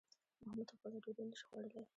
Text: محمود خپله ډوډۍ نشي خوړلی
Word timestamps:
محمود 0.43 0.69
خپله 0.75 0.97
ډوډۍ 1.03 1.23
نشي 1.29 1.45
خوړلی 1.47 1.81